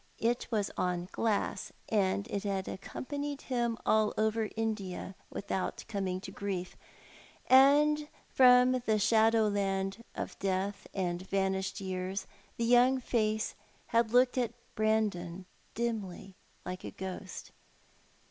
[0.17, 6.31] It was on glass, and it had accompanied him all over India without coming to
[6.31, 6.75] grief;
[7.45, 12.25] and from the shadow land of death and vanished years
[12.57, 13.53] the young face
[13.89, 15.45] had looked at Brandon
[15.75, 16.33] dimly,
[16.65, 17.51] like a ghost.